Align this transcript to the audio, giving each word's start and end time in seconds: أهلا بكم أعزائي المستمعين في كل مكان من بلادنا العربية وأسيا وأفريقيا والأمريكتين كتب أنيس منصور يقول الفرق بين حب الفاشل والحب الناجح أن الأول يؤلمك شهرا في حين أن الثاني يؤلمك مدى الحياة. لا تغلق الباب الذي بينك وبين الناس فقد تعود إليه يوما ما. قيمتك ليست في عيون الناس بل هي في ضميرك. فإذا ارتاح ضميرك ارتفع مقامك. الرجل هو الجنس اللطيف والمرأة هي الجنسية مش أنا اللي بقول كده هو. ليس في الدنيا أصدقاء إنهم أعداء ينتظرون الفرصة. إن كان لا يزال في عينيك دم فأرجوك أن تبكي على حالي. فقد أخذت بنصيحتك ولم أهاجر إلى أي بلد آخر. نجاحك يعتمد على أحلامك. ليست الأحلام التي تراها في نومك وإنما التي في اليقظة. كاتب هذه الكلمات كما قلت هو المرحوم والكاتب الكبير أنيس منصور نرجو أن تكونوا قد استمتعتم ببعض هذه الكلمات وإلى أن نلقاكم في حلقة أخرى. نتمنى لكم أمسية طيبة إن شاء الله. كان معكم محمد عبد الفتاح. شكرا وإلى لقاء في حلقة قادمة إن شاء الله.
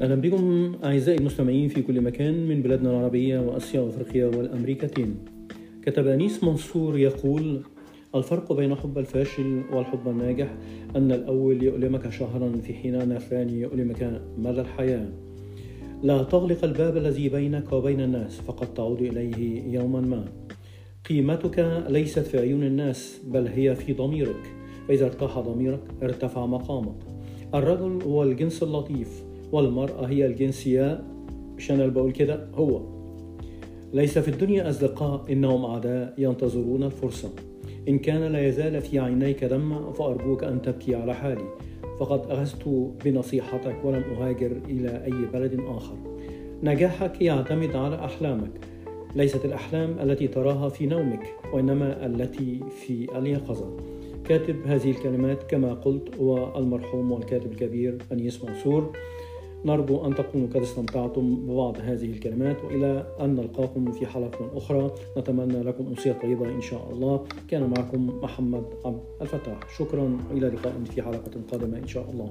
أهلا 0.00 0.14
بكم 0.14 0.72
أعزائي 0.84 1.18
المستمعين 1.18 1.68
في 1.68 1.82
كل 1.82 2.00
مكان 2.00 2.48
من 2.48 2.62
بلادنا 2.62 2.90
العربية 2.90 3.38
وأسيا 3.38 3.80
وأفريقيا 3.80 4.26
والأمريكتين 4.26 5.14
كتب 5.82 6.06
أنيس 6.06 6.44
منصور 6.44 6.98
يقول 6.98 7.60
الفرق 8.14 8.52
بين 8.52 8.74
حب 8.74 8.98
الفاشل 8.98 9.62
والحب 9.72 10.08
الناجح 10.08 10.54
أن 10.96 11.12
الأول 11.12 11.62
يؤلمك 11.62 12.10
شهرا 12.10 12.52
في 12.62 12.74
حين 12.74 12.94
أن 12.94 13.12
الثاني 13.12 13.60
يؤلمك 13.60 14.22
مدى 14.38 14.60
الحياة. 14.60 15.08
لا 16.02 16.22
تغلق 16.22 16.64
الباب 16.64 16.96
الذي 16.96 17.28
بينك 17.28 17.72
وبين 17.72 18.00
الناس 18.00 18.40
فقد 18.40 18.74
تعود 18.74 19.00
إليه 19.02 19.62
يوما 19.74 20.00
ما. 20.00 20.24
قيمتك 21.08 21.84
ليست 21.88 22.18
في 22.26 22.38
عيون 22.38 22.62
الناس 22.62 23.20
بل 23.26 23.46
هي 23.46 23.74
في 23.74 23.92
ضميرك. 23.92 24.54
فإذا 24.88 25.06
ارتاح 25.06 25.38
ضميرك 25.38 25.82
ارتفع 26.02 26.46
مقامك. 26.46 26.96
الرجل 27.54 28.02
هو 28.02 28.22
الجنس 28.22 28.62
اللطيف 28.62 29.29
والمرأة 29.52 30.06
هي 30.06 30.26
الجنسية 30.26 31.02
مش 31.56 31.70
أنا 31.70 31.82
اللي 31.82 31.94
بقول 31.94 32.12
كده 32.12 32.48
هو. 32.54 32.82
ليس 33.92 34.18
في 34.18 34.28
الدنيا 34.28 34.70
أصدقاء 34.70 35.32
إنهم 35.32 35.64
أعداء 35.64 36.14
ينتظرون 36.18 36.82
الفرصة. 36.82 37.30
إن 37.88 37.98
كان 37.98 38.32
لا 38.32 38.48
يزال 38.48 38.80
في 38.80 38.98
عينيك 38.98 39.44
دم 39.44 39.92
فأرجوك 39.92 40.44
أن 40.44 40.62
تبكي 40.62 40.94
على 40.94 41.14
حالي. 41.14 41.44
فقد 42.00 42.30
أخذت 42.30 42.92
بنصيحتك 43.04 43.84
ولم 43.84 44.02
أهاجر 44.02 44.52
إلى 44.68 45.04
أي 45.04 45.26
بلد 45.32 45.60
آخر. 45.66 45.96
نجاحك 46.62 47.22
يعتمد 47.22 47.76
على 47.76 48.04
أحلامك. 48.04 48.50
ليست 49.16 49.44
الأحلام 49.44 49.96
التي 50.02 50.28
تراها 50.28 50.68
في 50.68 50.86
نومك 50.86 51.34
وإنما 51.52 52.06
التي 52.06 52.60
في 52.86 53.18
اليقظة. 53.18 53.76
كاتب 54.24 54.66
هذه 54.66 54.90
الكلمات 54.90 55.42
كما 55.42 55.74
قلت 55.74 56.16
هو 56.16 56.58
المرحوم 56.58 57.12
والكاتب 57.12 57.52
الكبير 57.52 57.98
أنيس 58.12 58.44
منصور 58.44 58.92
نرجو 59.64 60.06
أن 60.06 60.14
تكونوا 60.14 60.48
قد 60.48 60.62
استمتعتم 60.62 61.46
ببعض 61.46 61.76
هذه 61.80 62.10
الكلمات 62.10 62.64
وإلى 62.64 63.06
أن 63.20 63.34
نلقاكم 63.34 63.92
في 63.92 64.06
حلقة 64.06 64.50
أخرى. 64.56 64.90
نتمنى 65.18 65.62
لكم 65.62 65.86
أمسية 65.86 66.12
طيبة 66.12 66.48
إن 66.48 66.60
شاء 66.60 66.90
الله. 66.92 67.24
كان 67.48 67.70
معكم 67.76 68.06
محمد 68.22 68.64
عبد 68.84 69.00
الفتاح. 69.22 69.78
شكرا 69.78 70.18
وإلى 70.30 70.48
لقاء 70.48 70.72
في 70.84 71.02
حلقة 71.02 71.30
قادمة 71.52 71.78
إن 71.78 71.86
شاء 71.86 72.10
الله. 72.10 72.30